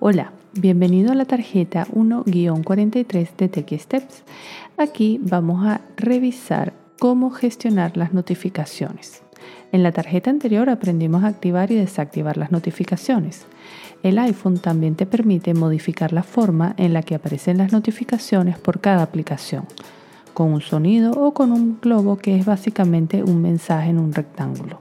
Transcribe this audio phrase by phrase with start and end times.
[0.00, 4.22] Hola, bienvenido a la tarjeta 1-43 de TechSteps.
[4.76, 9.24] Aquí vamos a revisar cómo gestionar las notificaciones.
[9.72, 13.46] En la tarjeta anterior aprendimos a activar y desactivar las notificaciones.
[14.04, 18.80] El iPhone también te permite modificar la forma en la que aparecen las notificaciones por
[18.80, 19.64] cada aplicación,
[20.32, 24.80] con un sonido o con un globo que es básicamente un mensaje en un rectángulo.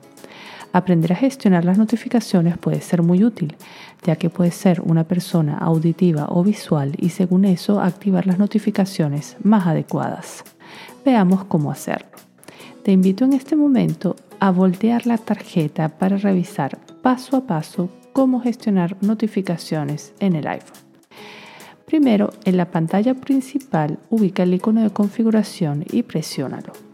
[0.78, 3.56] Aprender a gestionar las notificaciones puede ser muy útil,
[4.04, 9.38] ya que puede ser una persona auditiva o visual y según eso activar las notificaciones
[9.42, 10.44] más adecuadas.
[11.04, 12.10] Veamos cómo hacerlo.
[12.84, 18.40] Te invito en este momento a voltear la tarjeta para revisar paso a paso cómo
[18.40, 20.78] gestionar notificaciones en el iPhone.
[21.88, 26.87] Primero, en la pantalla principal ubica el icono de configuración y presiónalo.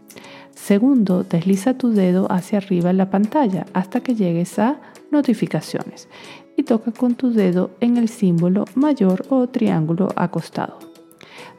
[0.54, 6.08] Segundo, desliza tu dedo hacia arriba en la pantalla hasta que llegues a notificaciones
[6.56, 10.78] y toca con tu dedo en el símbolo mayor o triángulo acostado.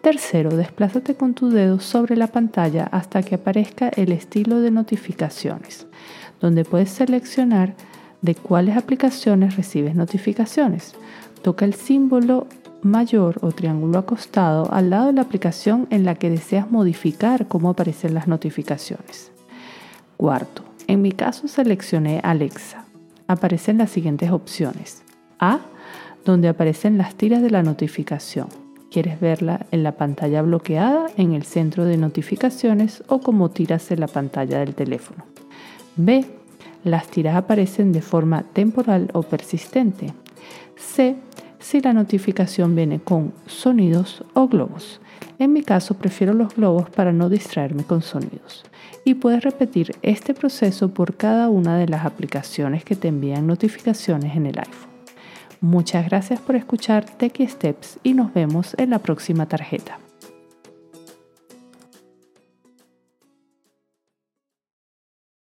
[0.02, 5.88] Tercero, desplázate con tu dedo sobre la pantalla hasta que aparezca el estilo de notificaciones,
[6.39, 7.75] donde puedes seleccionar
[8.22, 10.95] de cuáles aplicaciones recibes notificaciones.
[11.41, 12.47] Toca el símbolo
[12.86, 17.72] mayor o triángulo acostado al lado de la aplicación en la que deseas modificar cómo
[17.72, 19.31] aparecen las notificaciones.
[20.17, 22.86] Cuarto, en mi caso seleccioné Alexa.
[23.28, 25.02] Aparecen las siguientes opciones.
[25.39, 25.59] A,
[26.23, 28.47] donde aparecen las tiras de la notificación.
[28.91, 34.00] ¿Quieres verla en la pantalla bloqueada, en el centro de notificaciones o como tiras en
[34.00, 35.25] la pantalla del teléfono?
[35.97, 36.25] B,
[36.83, 40.13] las tiras aparecen de forma temporal o persistente.
[40.75, 41.16] C,
[41.59, 45.02] si la notificación viene con sonidos o globos.
[45.39, 48.64] En mi caso prefiero los globos para no distraerme con sonidos.
[49.03, 54.36] Y puedes repetir este proceso por cada una de las aplicaciones que te envían notificaciones
[54.36, 54.95] en el iPhone.
[55.62, 60.00] Muchas gracias por escuchar Techie Steps y nos vemos en la próxima tarjeta.